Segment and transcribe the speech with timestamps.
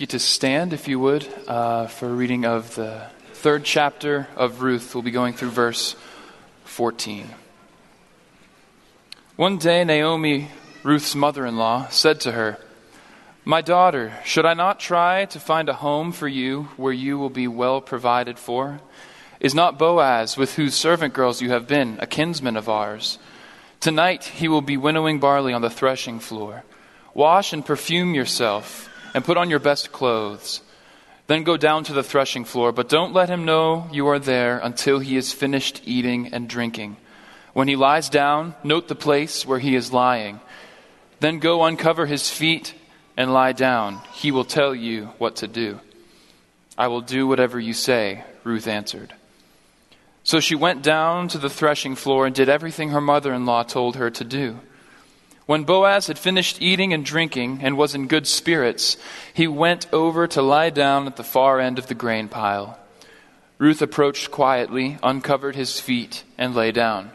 [0.00, 4.62] you to stand, if you would, uh, for a reading of the third chapter of
[4.62, 4.94] Ruth.
[4.94, 5.96] We'll be going through verse
[6.64, 7.28] 14.
[9.36, 10.48] One day, Naomi,
[10.82, 12.58] Ruth's mother in law, said to her,
[13.44, 17.30] My daughter, should I not try to find a home for you where you will
[17.30, 18.80] be well provided for?
[19.38, 23.18] Is not Boaz, with whose servant girls you have been, a kinsman of ours?
[23.80, 26.64] Tonight he will be winnowing barley on the threshing floor.
[27.14, 30.60] Wash and perfume yourself and put on your best clothes.
[31.26, 34.58] Then go down to the threshing floor, but don't let him know you are there
[34.58, 36.96] until he is finished eating and drinking.
[37.52, 40.40] When he lies down, note the place where he is lying.
[41.20, 42.74] Then go uncover his feet
[43.16, 44.00] and lie down.
[44.12, 45.80] He will tell you what to do.
[46.78, 49.12] I will do whatever you say, Ruth answered.
[50.22, 53.62] So she went down to the threshing floor and did everything her mother in law
[53.62, 54.60] told her to do.
[55.50, 58.96] When Boaz had finished eating and drinking and was in good spirits,
[59.34, 62.78] he went over to lie down at the far end of the grain pile.
[63.58, 67.10] Ruth approached quietly, uncovered his feet, and lay down.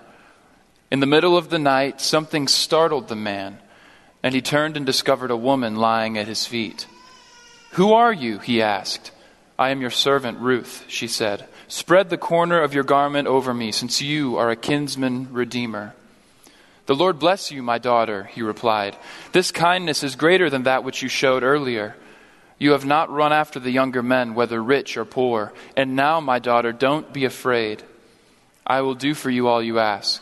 [0.91, 3.59] In the middle of the night, something startled the man,
[4.21, 6.87] and he turned and discovered a woman lying at his feet.
[7.75, 8.39] Who are you?
[8.39, 9.11] he asked.
[9.57, 11.47] I am your servant, Ruth, she said.
[11.69, 15.93] Spread the corner of your garment over me, since you are a kinsman redeemer.
[16.85, 18.95] The Lord bless you, my daughter, he replied.
[19.31, 21.95] This kindness is greater than that which you showed earlier.
[22.59, 25.51] You have not run after the younger men, whether rich or poor.
[25.75, 27.83] And now, my daughter, don't be afraid.
[28.65, 30.21] I will do for you all you ask.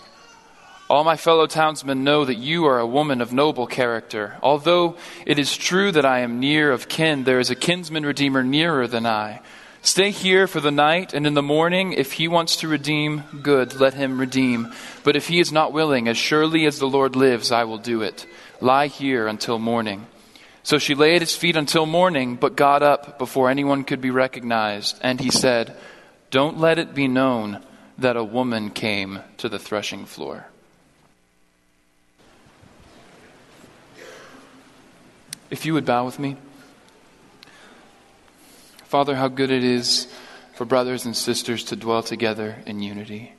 [0.89, 4.37] All my fellow townsmen know that you are a woman of noble character.
[4.41, 8.43] Although it is true that I am near of kin, there is a kinsman redeemer
[8.43, 9.41] nearer than I.
[9.85, 13.81] Stay here for the night, and in the morning, if he wants to redeem, good,
[13.81, 14.71] let him redeem.
[15.03, 18.01] But if he is not willing, as surely as the Lord lives, I will do
[18.01, 18.25] it.
[18.61, 20.07] Lie here until morning.
[20.63, 24.09] So she lay at his feet until morning, but got up before anyone could be
[24.09, 24.97] recognized.
[25.01, 25.75] And he said,
[26.31, 27.61] Don't let it be known
[27.97, 30.47] that a woman came to the threshing floor.
[35.51, 36.37] If you would bow with me.
[38.93, 40.05] Father, how good it is
[40.53, 43.33] for brothers and sisters to dwell together in unity.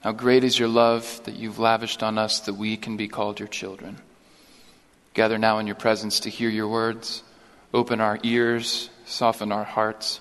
[0.00, 3.38] How great is your love that you've lavished on us that we can be called
[3.38, 3.98] your children.
[5.14, 7.22] Gather now in your presence to hear your words.
[7.72, 10.18] Open our ears, soften our hearts.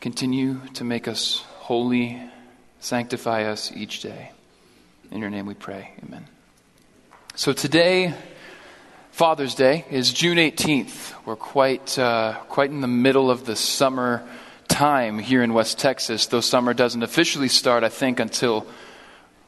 [0.00, 2.18] Continue to make us holy,
[2.80, 4.30] sanctify us each day.
[5.10, 5.92] In your name we pray.
[6.02, 6.26] Amen.
[7.34, 8.14] So today,
[9.16, 11.14] Father's Day is June 18th.
[11.24, 14.22] We're quite, uh, quite in the middle of the summer
[14.68, 18.66] time here in West Texas, though summer doesn't officially start, I think, until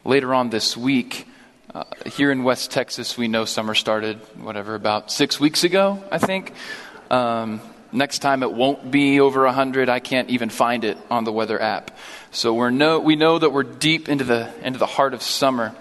[0.07, 1.29] later on this week.
[1.75, 6.17] Uh, here in West Texas, we know summer started, whatever, about six weeks ago, I
[6.17, 6.55] think.
[7.11, 7.61] Um,
[7.93, 9.91] next time it won't be over 100.
[9.91, 11.91] I can't even find it on the weather app.
[12.31, 15.75] So we're no, we know that we're deep into the, into the heart of summer.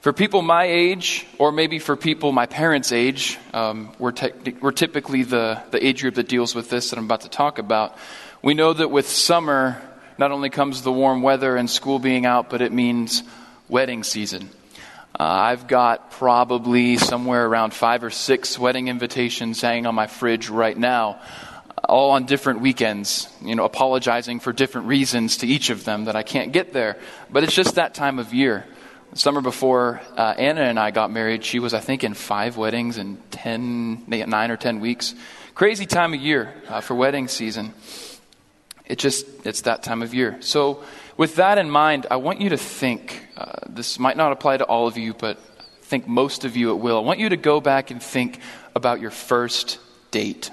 [0.00, 4.72] For people my age, or maybe for people my parents' age, um, we're, te- we're
[4.72, 7.98] typically the, the age group that deals with this that I'm about to talk about.
[8.40, 9.82] We know that with summer,
[10.16, 13.22] not only comes the warm weather and school being out, but it means
[13.68, 14.48] wedding season.
[15.18, 20.48] Uh, I've got probably somewhere around five or six wedding invitations hanging on my fridge
[20.48, 21.20] right now,
[21.86, 26.16] all on different weekends, you know, apologizing for different reasons to each of them that
[26.16, 26.96] I can't get there.
[27.30, 28.64] But it's just that time of year
[29.14, 32.98] summer before uh, Anna and I got married, she was, I think, in five weddings
[32.98, 35.14] in 10, nine or 10 weeks.
[35.54, 37.74] Crazy time of year uh, for wedding season.
[38.86, 40.38] It just, it's that time of year.
[40.40, 40.82] So,
[41.16, 44.64] with that in mind, I want you to think uh, this might not apply to
[44.64, 46.96] all of you, but I think most of you it will.
[46.96, 48.40] I want you to go back and think
[48.74, 49.78] about your first
[50.10, 50.50] date.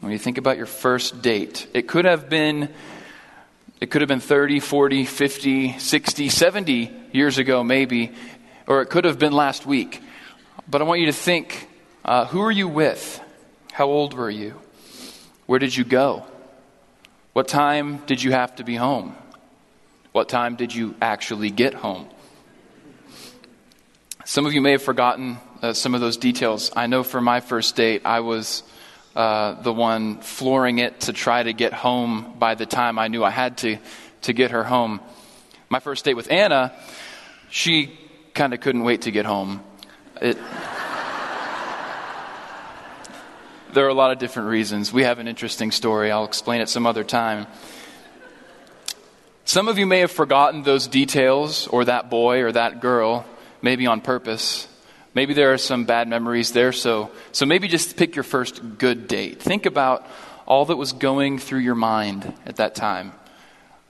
[0.00, 2.72] When you think about your first date, it could have been
[3.80, 8.12] it could have been 30, 40, 50, 60, 70 years ago, maybe,
[8.66, 10.02] or it could have been last week.
[10.68, 11.68] But I want you to think
[12.04, 13.20] uh, who are you with?
[13.72, 14.60] How old were you?
[15.46, 16.26] Where did you go?
[17.32, 19.16] What time did you have to be home?
[20.12, 22.08] What time did you actually get home?
[24.24, 26.70] Some of you may have forgotten uh, some of those details.
[26.76, 28.62] I know for my first date, I was
[29.14, 33.24] uh, the one flooring it to try to get home by the time I knew
[33.24, 33.78] I had to,
[34.22, 35.00] to get her home.
[35.68, 36.72] My first date with Anna,
[37.50, 37.98] she
[38.34, 39.62] kind of couldn't wait to get home.
[40.20, 40.36] It,
[43.72, 44.92] there are a lot of different reasons.
[44.92, 46.10] We have an interesting story.
[46.10, 47.46] I'll explain it some other time.
[49.44, 53.26] Some of you may have forgotten those details or that boy or that girl,
[53.60, 54.68] maybe on purpose.
[55.14, 59.08] Maybe there are some bad memories there, so, so maybe just pick your first good
[59.08, 59.42] date.
[59.42, 60.06] Think about
[60.46, 63.12] all that was going through your mind at that time.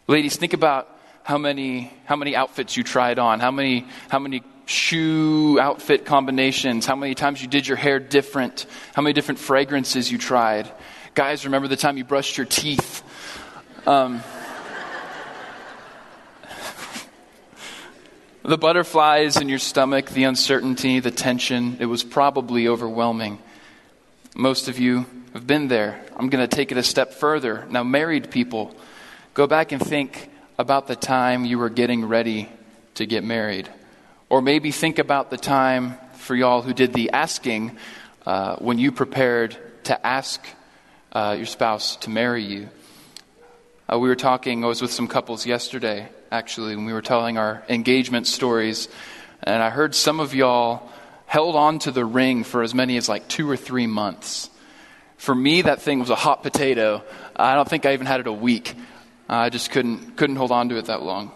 [0.06, 0.88] Ladies, think about
[1.22, 6.86] how many, how many outfits you tried on, how many, how many shoe outfit combinations,
[6.86, 10.70] how many times you did your hair different, how many different fragrances you tried.
[11.14, 13.02] Guys, remember the time you brushed your teeth.
[13.86, 14.22] Um,
[18.42, 23.38] the butterflies in your stomach, the uncertainty, the tension, it was probably overwhelming.
[24.34, 26.00] Most of you have been there.
[26.16, 27.66] I'm going to take it a step further.
[27.70, 28.74] Now, married people,
[29.34, 32.48] go back and think about the time you were getting ready
[32.94, 33.68] to get married.
[34.28, 37.76] Or maybe think about the time for y'all who did the asking
[38.26, 40.44] uh, when you prepared to ask
[41.12, 42.68] uh, your spouse to marry you.
[43.90, 47.38] Uh, we were talking, I was with some couples yesterday, actually, when we were telling
[47.38, 48.88] our engagement stories,
[49.42, 50.88] and I heard some of y'all
[51.26, 54.48] held on to the ring for as many as like two or three months.
[55.16, 57.02] For me, that thing was a hot potato.
[57.34, 58.76] I don't think I even had it a week.
[59.28, 61.32] I just couldn't, couldn't hold on to it that long.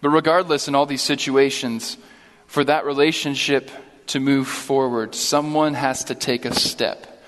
[0.00, 1.98] But regardless, in all these situations,
[2.46, 3.70] for that relationship
[4.06, 7.22] to move forward, someone has to take a step.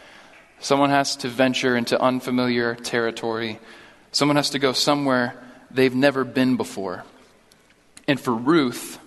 [0.58, 3.58] Someone has to venture into unfamiliar territory.
[4.12, 5.34] Someone has to go somewhere
[5.70, 7.04] they've never been before.
[8.08, 8.98] And for Ruth,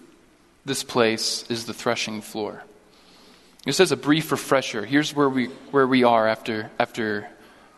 [0.65, 2.63] this place is the threshing floor.
[3.65, 7.27] Just as a brief refresher, here's where we, where we are after, after,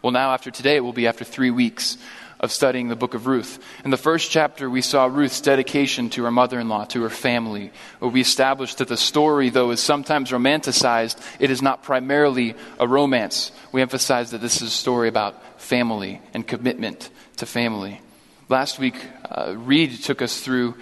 [0.02, 1.98] well, now after today, it will be after three weeks
[2.40, 3.60] of studying the book of Ruth.
[3.84, 7.10] In the first chapter, we saw Ruth's dedication to her mother in law, to her
[7.10, 7.72] family.
[8.00, 12.88] Where We established that the story, though, is sometimes romanticized, it is not primarily a
[12.88, 13.52] romance.
[13.72, 18.02] We emphasized that this is a story about family and commitment to family.
[18.50, 18.96] Last week,
[19.30, 20.76] uh, Reed took us through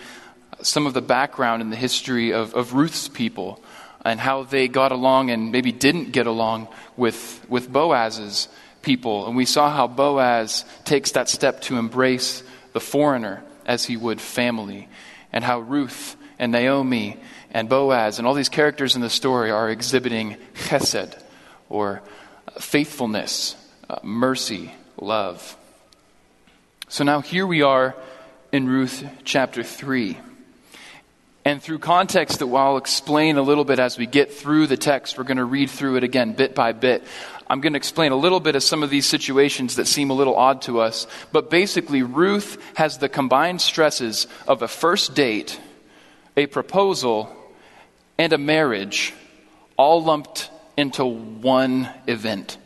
[0.62, 3.62] some of the background in the history of, of Ruth's people
[4.06, 6.68] and how they got along and maybe didn't get along
[6.98, 8.48] with, with Boaz's
[8.84, 9.26] people.
[9.26, 12.44] And we saw how Boaz takes that step to embrace
[12.74, 14.90] the foreigner as he would family,
[15.32, 17.18] and how Ruth and Naomi
[17.52, 21.18] and Boaz and all these characters in the story are exhibiting chesed,
[21.70, 22.02] or
[22.60, 23.56] faithfulness,
[23.90, 25.58] uh, mercy, love.
[26.90, 27.96] So now here we are
[28.52, 30.18] in Ruth chapter 3.
[31.46, 35.18] And through context that I'll explain a little bit as we get through the text,
[35.18, 37.04] we're going to read through it again bit by bit.
[37.50, 40.14] I'm going to explain a little bit of some of these situations that seem a
[40.14, 41.06] little odd to us.
[41.34, 45.60] But basically, Ruth has the combined stresses of a first date,
[46.38, 47.36] a proposal,
[48.18, 49.14] and a marriage
[49.76, 52.58] all lumped into one event,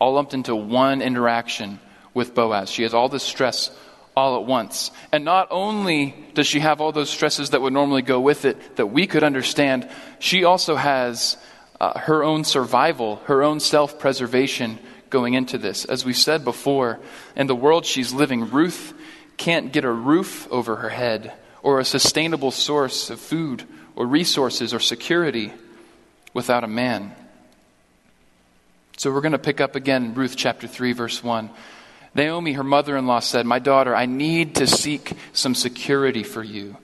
[0.00, 1.78] all lumped into one interaction
[2.14, 2.68] with Boaz.
[2.68, 3.70] She has all this stress
[4.16, 4.90] all at once.
[5.10, 8.76] And not only does she have all those stresses that would normally go with it
[8.76, 9.88] that we could understand,
[10.18, 11.36] she also has
[11.80, 14.78] uh, her own survival, her own self preservation
[15.10, 15.84] going into this.
[15.84, 17.00] As we said before,
[17.36, 18.94] in the world she's living, Ruth
[19.36, 21.32] can't get a roof over her head
[21.62, 23.64] or a sustainable source of food
[23.96, 25.52] or resources or security
[26.34, 27.14] without a man.
[28.96, 31.50] So we're going to pick up again Ruth chapter 3, verse 1.
[32.14, 36.42] Naomi, her mother in law, said, My daughter, I need to seek some security for
[36.42, 36.76] you,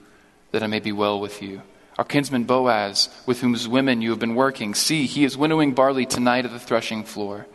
[0.51, 1.61] that I may be well with you.
[1.97, 6.05] Our kinsman Boaz, with whose women you have been working, see, he is winnowing barley
[6.05, 7.45] tonight at the threshing floor.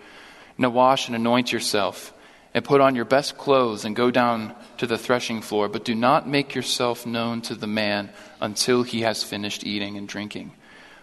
[0.56, 2.12] Now wash and anoint yourself,
[2.52, 5.68] and put on your best clothes, and go down to the threshing floor.
[5.68, 8.10] But do not make yourself known to the man
[8.40, 10.52] until he has finished eating and drinking.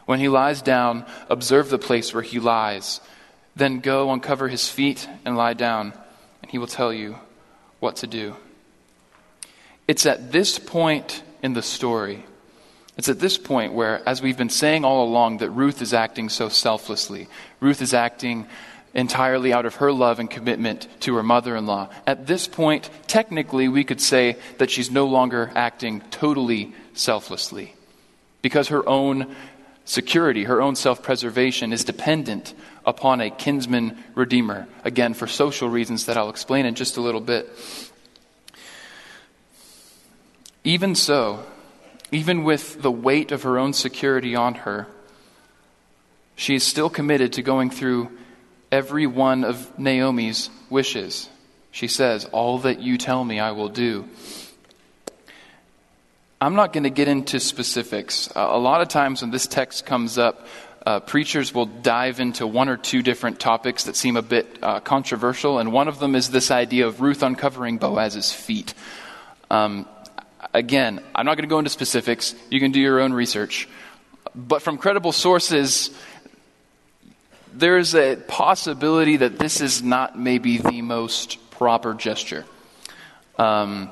[0.06, 3.02] When he lies down, observe the place where he lies.
[3.58, 5.94] Then go uncover his feet and lie down
[6.50, 7.18] he will tell you
[7.80, 8.36] what to do.
[9.88, 12.26] It's at this point in the story,
[12.98, 16.30] it's at this point where, as we've been saying all along, that Ruth is acting
[16.30, 17.28] so selflessly.
[17.60, 18.48] Ruth is acting
[18.94, 21.90] entirely out of her love and commitment to her mother in law.
[22.06, 27.74] At this point, technically, we could say that she's no longer acting totally selflessly
[28.42, 29.36] because her own
[29.86, 32.54] security, her own self preservation is dependent
[32.86, 34.68] upon a kinsman redeemer.
[34.84, 37.50] Again, for social reasons that I'll explain in just a little bit.
[40.64, 41.44] Even so,
[42.12, 44.88] even with the weight of her own security on her,
[46.36, 48.12] she is still committed to going through
[48.72, 51.30] every one of Naomi's wishes.
[51.72, 54.08] She says, All that you tell me, I will do.
[56.40, 58.28] I'm not going to get into specifics.
[58.36, 60.48] A lot of times when this text comes up,
[60.86, 64.80] uh, preachers will dive into one or two different topics that seem a bit uh,
[64.80, 68.74] controversial, and one of them is this idea of Ruth uncovering Boaz's feet.
[69.50, 69.86] Um,
[70.54, 72.34] again, I'm not going to go into specifics.
[72.50, 73.68] You can do your own research.
[74.34, 75.92] But from credible sources,
[77.54, 82.46] there's a possibility that this is not maybe the most proper gesture.
[83.38, 83.90] Um,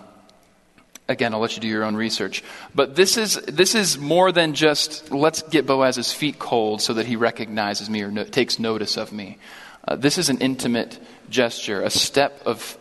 [1.10, 2.44] again, I'll let you do your own research.
[2.74, 7.08] But this is, this is more than just let's get Boaz's feet cold so that
[7.08, 9.38] he recognizes me or no, takes notice of me.
[9.86, 11.00] Uh, this is an intimate
[11.30, 12.78] gesture, a step of,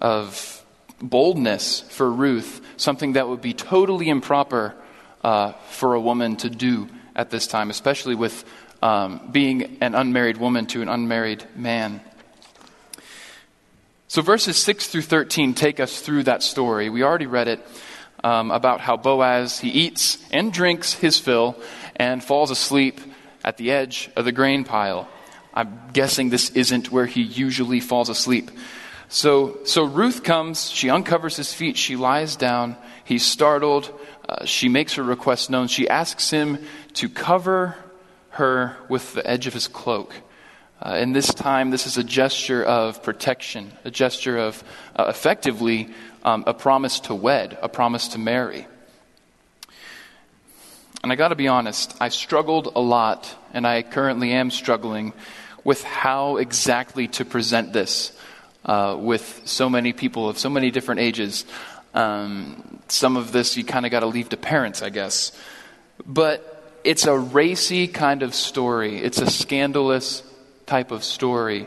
[0.00, 0.64] of
[1.02, 4.74] boldness for Ruth, something that would be totally improper
[5.22, 8.44] uh, for a woman to do at this time, especially with
[8.82, 12.00] um, being an unmarried woman to an unmarried man.
[14.14, 16.88] So, verses 6 through 13 take us through that story.
[16.88, 17.58] We already read it
[18.22, 21.56] um, about how Boaz, he eats and drinks his fill
[21.96, 23.00] and falls asleep
[23.44, 25.08] at the edge of the grain pile.
[25.52, 28.52] I'm guessing this isn't where he usually falls asleep.
[29.08, 33.92] So, so Ruth comes, she uncovers his feet, she lies down, he's startled,
[34.28, 35.66] uh, she makes her request known.
[35.66, 37.74] She asks him to cover
[38.28, 40.14] her with the edge of his cloak.
[40.82, 44.62] Uh, and this time, this is a gesture of protection, a gesture of
[44.96, 45.88] uh, effectively
[46.24, 48.66] um, a promise to wed, a promise to marry.
[51.02, 55.12] And I got to be honest, I struggled a lot, and I currently am struggling
[55.62, 58.12] with how exactly to present this
[58.64, 61.44] uh, with so many people of so many different ages.
[61.92, 65.32] Um, some of this you kind of got to leave to parents, I guess.
[66.06, 66.50] But
[66.84, 68.96] it's a racy kind of story.
[68.96, 70.22] It's a scandalous
[70.66, 71.66] type of story.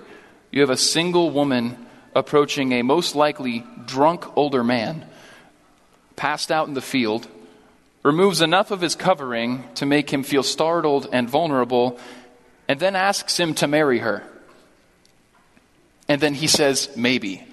[0.52, 1.86] You have a single woman
[2.16, 5.06] approaching a most likely drunk older man,
[6.16, 7.28] passed out in the field,
[8.04, 12.00] removes enough of his covering to make him feel startled and vulnerable,
[12.68, 14.24] and then asks him to marry her.
[16.08, 17.44] And then he says, maybe.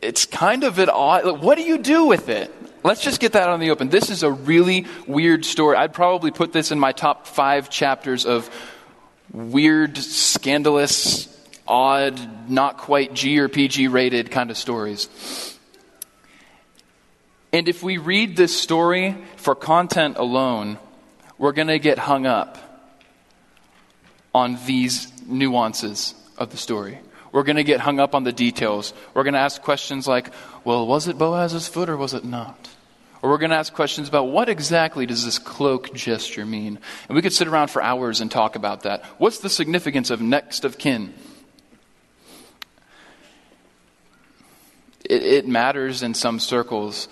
[0.00, 1.40] It's kind of an odd.
[1.40, 2.50] What do you do with it?
[2.82, 3.90] Let's just get that on the open.
[3.90, 5.76] This is a really weird story.
[5.76, 8.50] I'd probably put this in my top five chapters of
[9.32, 11.28] weird, scandalous,
[11.66, 15.08] odd, not quite G or PG rated kind of stories.
[17.52, 20.78] And if we read this story for content alone,
[21.38, 22.58] we're going to get hung up
[24.34, 26.98] on these nuances of the story.
[27.30, 28.92] We're going to get hung up on the details.
[29.14, 30.32] We're going to ask questions like,
[30.64, 32.68] well, was it Boaz's foot or was it not?
[33.22, 36.80] Or we're going to ask questions about what exactly does this cloak gesture mean?
[37.08, 39.04] And we could sit around for hours and talk about that.
[39.18, 41.14] What's the significance of next of kin?
[45.04, 47.08] It, it matters in some circles.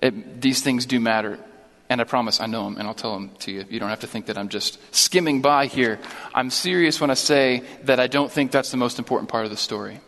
[0.00, 1.40] It, these things do matter.
[1.88, 3.64] And I promise I know them, and I'll tell them to you.
[3.68, 5.98] You don't have to think that I'm just skimming by here.
[6.32, 9.50] I'm serious when I say that I don't think that's the most important part of
[9.50, 10.00] the story.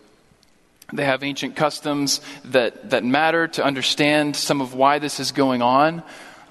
[0.92, 5.62] They have ancient customs that, that matter to understand some of why this is going
[5.62, 6.02] on.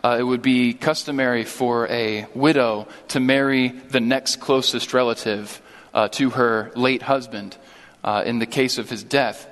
[0.03, 5.61] Uh, it would be customary for a widow to marry the next closest relative
[5.93, 7.55] uh, to her late husband
[8.03, 9.47] uh, in the case of his death.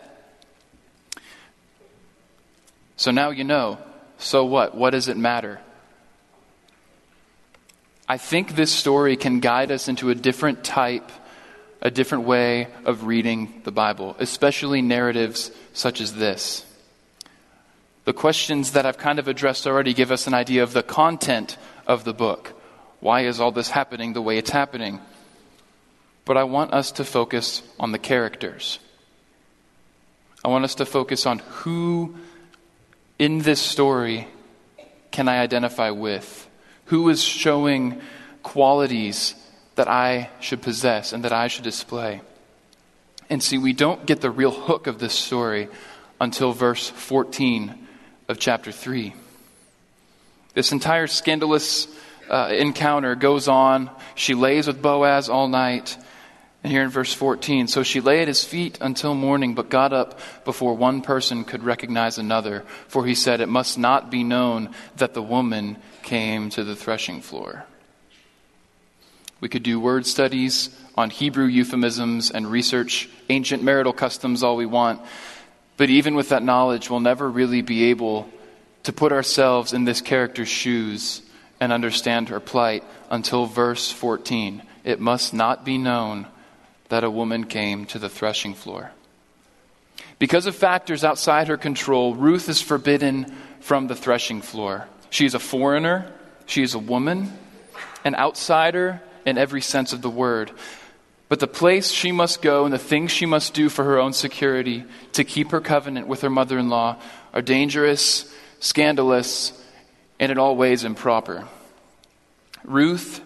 [2.98, 3.78] So now you know.
[4.18, 4.76] So what?
[4.76, 5.60] What does it matter?
[8.08, 11.10] I think this story can guide us into a different type
[11.82, 16.66] a different way of reading the Bible, especially narratives such as this.
[18.06, 21.58] The questions that I've kind of addressed already give us an idea of the content
[21.88, 22.54] of the book.
[23.00, 25.00] Why is all this happening the way it's happening?
[26.26, 28.80] But I want us to focus on the characters.
[30.46, 32.16] I want us to focus on who
[33.18, 34.28] in this story
[35.12, 36.48] can I identify with?
[36.86, 38.02] Who is showing
[38.44, 39.36] qualities
[39.82, 42.22] that I should possess and that I should display.
[43.32, 45.70] And see, we don't get the real hook of this story
[46.20, 47.88] until verse 14
[48.28, 49.16] of chapter 3.
[50.54, 51.88] This entire scandalous
[52.30, 53.90] uh, encounter goes on.
[54.14, 55.98] She lays with Boaz all night.
[56.64, 59.94] And here in verse 14, so she lay at his feet until morning, but got
[59.94, 62.66] up before one person could recognize another.
[62.88, 67.22] For he said, It must not be known that the woman came to the threshing
[67.22, 67.66] floor.
[69.42, 74.68] We could do word studies on Hebrew euphemisms and research ancient marital customs all we
[74.68, 75.02] want.
[75.78, 78.30] But even with that knowledge, we'll never really be able
[78.84, 81.24] to put ourselves in this character's shoes
[81.60, 84.62] and understand her plight until verse 14.
[84.84, 86.28] It must not be known
[86.90, 88.92] that a woman came to the threshing floor.
[90.20, 93.26] Because of factors outside her control, Ruth is forbidden
[93.60, 94.88] from the threshing floor.
[95.10, 96.12] She is a foreigner,
[96.46, 97.32] she is a woman,
[98.04, 100.52] an outsider, in every sense of the word.
[101.30, 104.14] But the place she must go and the things she must do for her own
[104.14, 106.98] security to keep her covenant with her mother in law,
[107.34, 109.54] are, dangerous, scandalous,
[110.20, 111.48] and in all ways improper.
[112.64, 113.22] Ruth,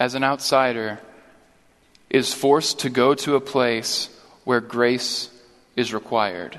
[0.00, 0.98] as an outsider,
[2.10, 4.08] is forced to go to a place
[4.44, 5.30] where grace
[5.76, 6.58] is required.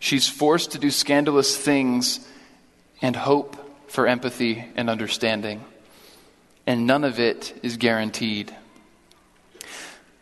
[0.00, 2.20] She's forced to do scandalous things
[3.00, 3.56] and hope
[3.90, 5.64] for empathy and understanding.
[6.68, 8.54] And none of it is guaranteed.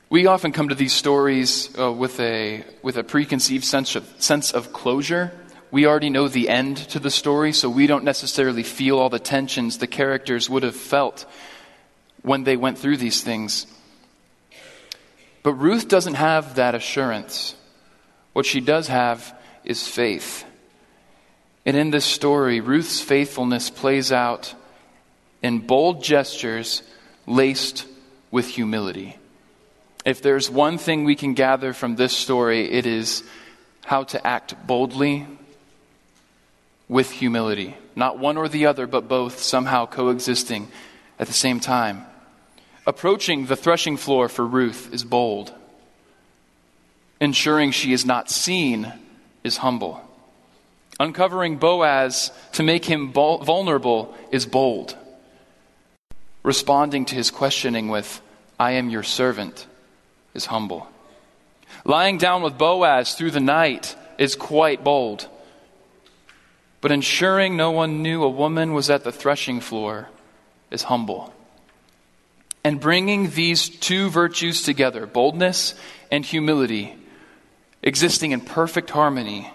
[0.09, 4.53] We often come to these stories uh, with, a, with a preconceived sense of, sense
[4.53, 5.33] of closure.
[5.73, 9.19] We already know the end to the story, so we don't necessarily feel all the
[9.19, 11.27] tensions the characters would have felt
[12.23, 13.67] when they went through these things.
[15.43, 17.57] But Ruth doesn't have that assurance.
[18.35, 20.45] What she does have is faith.
[21.65, 24.55] And in this story, Ruth's faithfulness plays out
[25.47, 26.83] in bold gestures
[27.25, 27.87] laced
[28.33, 29.17] with humility.
[30.05, 33.23] If there's one thing we can gather from this story, it is
[33.85, 35.25] how to act boldly
[36.89, 37.77] with humility.
[37.95, 40.67] Not one or the other, but both somehow coexisting
[41.21, 42.05] at the same time.
[42.85, 45.55] Approaching the threshing floor for Ruth is bold.
[47.21, 48.93] Ensuring she is not seen
[49.45, 50.01] is humble.
[50.99, 54.97] Uncovering Boaz to make him vulnerable is bold.
[56.47, 58.23] Responding to his questioning with,
[58.57, 59.67] I am your servant,
[60.33, 60.87] is humble.
[61.85, 65.27] Lying down with Boaz through the night is quite bold.
[66.81, 70.09] But ensuring no one knew a woman was at the threshing floor
[70.71, 71.35] is humble.
[72.63, 75.75] And bringing these two virtues together, boldness
[76.13, 76.95] and humility,
[77.83, 79.51] existing in perfect harmony,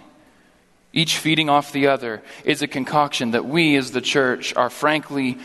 [0.91, 5.37] each feeding off the other, is a concoction that we as the church are frankly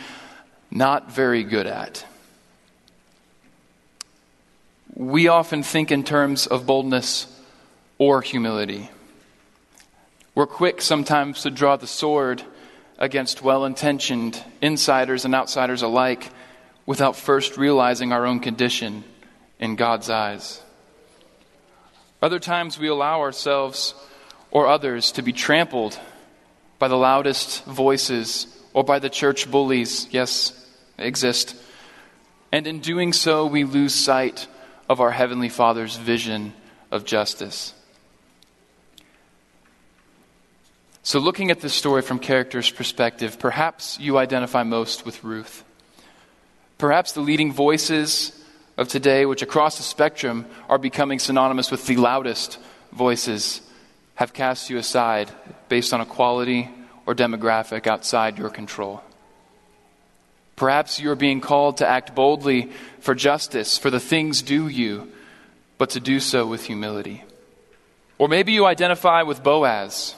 [0.71, 2.05] not very good at.
[4.95, 7.27] We often think in terms of boldness
[7.99, 8.91] or humility.
[10.35, 12.43] We're quick sometimes to draw the sword
[12.99, 16.31] against well intentioned insiders and outsiders alike
[16.87, 19.05] without first realizing our own condition
[19.59, 20.63] in God's eyes.
[22.23, 23.95] Other times we allow ourselves
[24.51, 25.99] or others to be trampled
[26.79, 28.47] by the loudest voices
[28.77, 30.07] or by the church bullies.
[30.11, 30.53] Yes,
[30.99, 31.57] exist.
[32.53, 34.49] And in doing so, we lose sight
[34.87, 36.53] of our Heavenly Father's vision
[36.91, 37.73] of justice.
[41.03, 45.65] So, looking at this story from character's perspective, perhaps you identify most with Ruth.
[46.77, 48.39] Perhaps the leading voices
[48.77, 52.59] of today, which across the spectrum are becoming synonymous with the loudest
[52.93, 53.63] voices,
[54.17, 55.31] have cast you aside
[55.71, 56.69] based on equality
[57.07, 59.01] or demographic outside your control.
[60.57, 65.13] Perhaps you are being called to act boldly for justice, for the things due you,
[65.79, 67.23] but to do so with humility.
[68.19, 70.17] Or maybe you identify with Boaz,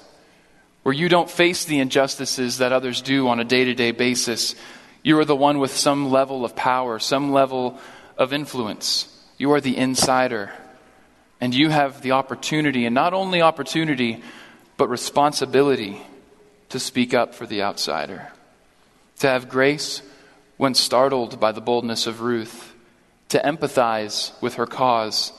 [0.85, 4.55] where you don't face the injustices that others do on a day to day basis.
[5.03, 7.79] You are the one with some level of power, some level
[8.17, 9.13] of influence.
[9.37, 10.53] You are the insider.
[11.41, 14.23] And you have the opportunity, and not only opportunity,
[14.77, 16.01] but responsibility
[16.69, 18.29] to speak up for the outsider.
[19.21, 20.03] To have grace
[20.57, 22.75] when startled by the boldness of Ruth,
[23.29, 25.33] to empathize with her cause,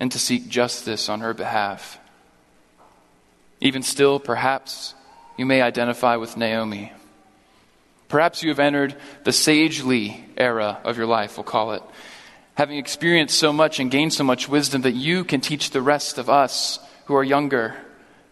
[0.00, 1.98] and to seek justice on her behalf.
[3.60, 4.94] Even still, perhaps
[5.36, 6.92] you may identify with Naomi.
[8.08, 11.82] Perhaps you have entered the sagely era of your life, we'll call it,
[12.54, 16.18] having experienced so much and gained so much wisdom that you can teach the rest
[16.18, 17.74] of us who are younger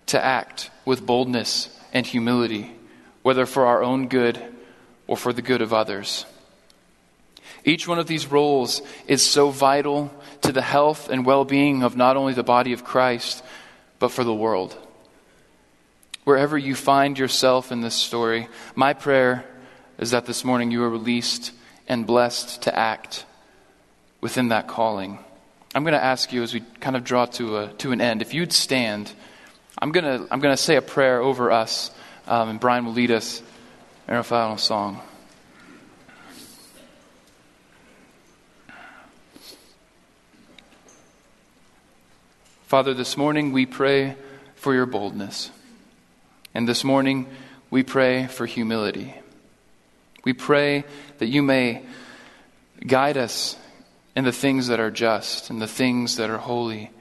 [0.07, 2.73] to act with boldness and humility,
[3.23, 4.43] whether for our own good
[5.07, 6.25] or for the good of others.
[7.65, 11.97] Each one of these roles is so vital to the health and well being of
[11.97, 13.45] not only the body of Christ,
[13.99, 14.77] but for the world.
[16.25, 19.45] Wherever you find yourself in this story, my prayer
[19.99, 21.53] is that this morning you are released
[21.89, 23.25] and blessed to act
[24.21, 25.19] within that calling.
[25.75, 28.23] I'm going to ask you as we kind of draw to, a, to an end,
[28.23, 29.13] if you'd stand,
[29.83, 31.91] I'm going to, I'm to say a prayer over us,
[32.29, 33.43] um, and Brian will lead us
[34.07, 35.01] in our final song.
[42.67, 44.15] Father, this morning we pray
[44.55, 45.51] for your boldness.
[46.55, 47.27] And this morning
[47.69, 49.17] we pray for humility.
[50.23, 50.85] We pray
[51.19, 51.85] that you may
[52.87, 53.57] guide us
[54.15, 56.93] in the things that are just, and the things that are holy,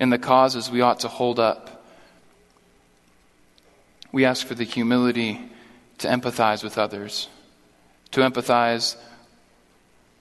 [0.00, 1.84] in the causes we ought to hold up.
[4.10, 5.38] We ask for the humility
[5.98, 7.28] to empathize with others,
[8.12, 8.96] to empathize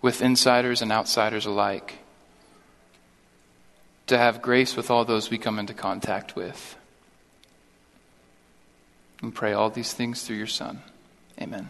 [0.01, 1.97] with insiders and outsiders alike,
[4.07, 6.75] to have grace with all those we come into contact with.
[9.21, 10.81] And pray all these things through your Son.
[11.41, 11.69] Amen.